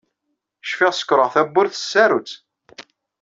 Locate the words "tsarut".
1.83-2.31